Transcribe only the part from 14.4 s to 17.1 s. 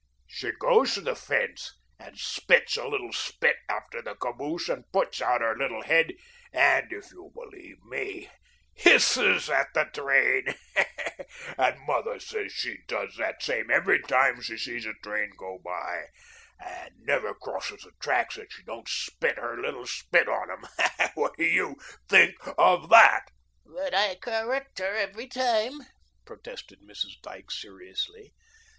she sees a train go by, and